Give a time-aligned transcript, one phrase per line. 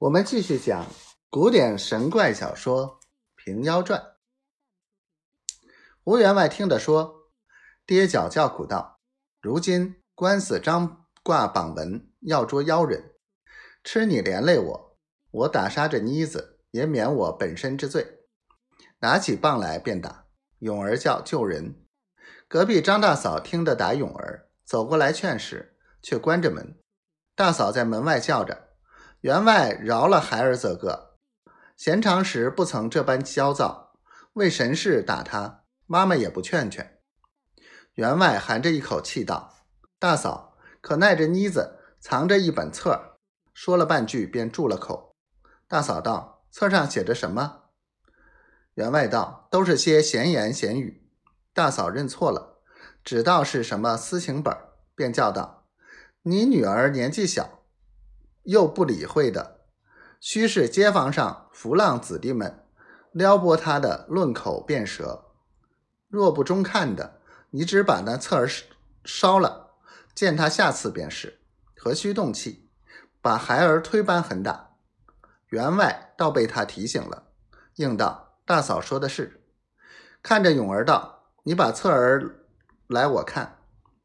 [0.00, 0.86] 我们继续讲
[1.28, 2.98] 古典神怪小说
[3.34, 4.00] 《平妖传》。
[6.04, 7.30] 吴员外听得说，
[7.84, 8.98] 跌脚叫苦道
[9.42, 13.12] ：“如今官司张挂榜文，要捉妖人，
[13.84, 14.98] 吃你连累我，
[15.32, 18.20] 我打杀这妮子，也免我本身之罪。”
[19.00, 20.28] 拿起棒来便打。
[20.60, 21.84] 勇儿叫救人，
[22.48, 26.80] 隔壁张大嫂听得打勇儿，走过来劝时，却关着门。
[27.34, 28.69] 大嫂在门外叫着。
[29.20, 31.18] 员外饶了孩儿则个，
[31.76, 33.92] 闲常时不曾这般焦躁。
[34.32, 36.98] 为神事打他，妈妈也不劝劝。
[37.94, 39.56] 员外含着一口气道
[39.98, 43.18] ：“大嫂可耐着妮子藏着一本册
[43.52, 45.14] 说了半句便住了口。
[45.68, 47.64] 大嫂道：“册上写着什么？”
[48.74, 51.10] 员外道：“都是些闲言闲语。”
[51.52, 52.62] 大嫂认错了，
[53.04, 54.56] 只道是什么私情本，
[54.94, 55.66] 便叫道
[56.22, 57.58] ：“你女儿年纪小。”
[58.50, 59.60] 又不理会的，
[60.18, 62.64] 须是街坊上浮浪子弟们
[63.12, 65.26] 撩拨他的论口辩舌。
[66.08, 68.50] 若不中看的，你只把那侧儿
[69.04, 69.74] 烧了，
[70.16, 71.38] 见他下次便是，
[71.76, 72.68] 何须动气，
[73.22, 74.70] 把孩儿推班狠打。
[75.50, 77.28] 员外倒被他提醒了，
[77.76, 79.44] 应道：“大嫂说的是。”
[80.24, 82.44] 看着永儿道：“你把册儿
[82.88, 83.58] 来，我看。”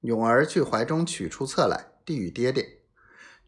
[0.00, 2.79] 永儿去怀中取出册来，递与爹爹。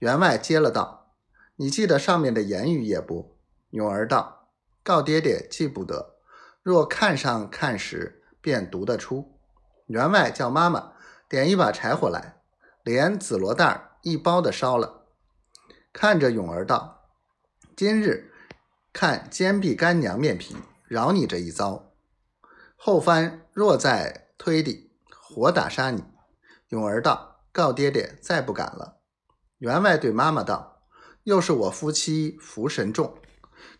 [0.02, 1.12] 员外接了道
[1.54, 3.38] ：“你记得上面的言语也不？”
[3.70, 4.48] 永儿道
[4.82, 6.16] ：“告爹爹记不得，
[6.60, 9.38] 若看上看时，便读得出。”
[9.86, 10.94] 员外叫妈妈
[11.28, 12.40] 点一把柴火来，
[12.82, 15.04] 连紫罗袋一包的烧了。
[15.92, 17.04] 看着永儿道
[17.76, 18.32] ：“今日
[18.92, 20.56] 看坚壁干娘面皮，
[20.88, 21.92] 饶你这一遭。
[22.74, 26.02] 后番若再推的，活打杀你。”
[26.70, 28.98] 永儿道：“告爹爹，再不敢了。”
[29.62, 30.82] 员外对妈妈道
[31.22, 33.16] ：“又是我夫妻福神重，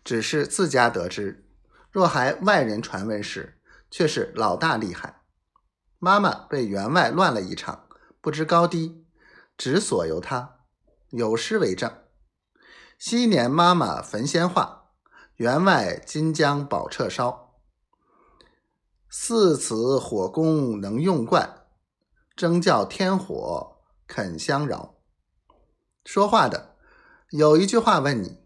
[0.01, 1.45] 只是自家得知，
[1.91, 3.59] 若还外人传闻时，
[3.91, 5.23] 却是老大厉害。”
[5.99, 7.89] 妈妈被员外乱了一场，
[8.21, 9.05] 不知高低，
[9.57, 10.59] 只所由他。
[11.09, 11.91] 有诗为证
[12.97, 14.85] ：“昔年妈妈焚仙化，
[15.35, 17.57] 员外今将宝彻烧。
[19.09, 21.65] 似此火攻能用惯，
[22.37, 24.91] 争叫天火肯相饶。”
[26.05, 26.75] 说话的
[27.29, 28.37] 有一句话问你：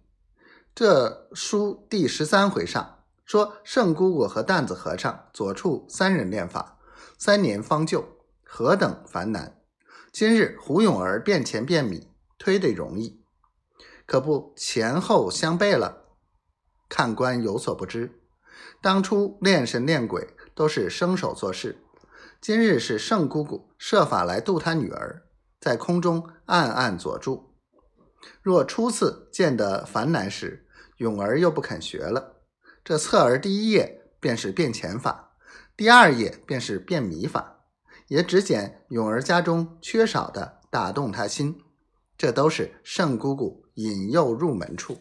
[0.75, 6.78] 这书第十三回上说，圣姑姑和担子和尚左处三人练法，
[7.17, 9.59] 三年方就，何等烦难？
[10.12, 12.07] 今日胡永儿变钱变米，
[12.38, 13.22] 推得容易，
[14.06, 16.06] 可不前后相悖了？
[16.88, 18.22] 看官有所不知，
[18.81, 21.84] 当初练神练鬼都是生手做事，
[22.40, 25.26] 今日是圣姑姑设法来渡他女儿，
[25.67, 27.53] 在空中暗暗佐助。
[28.41, 32.38] 若初次见得烦难时，永儿又不肯学了。
[32.85, 35.35] 这侧儿第一页便是变钱法，
[35.75, 37.66] 第二页便是变米法，
[38.07, 41.61] 也只捡永儿家中缺少的打动他心。
[42.17, 44.97] 这都是圣姑姑引诱入门处。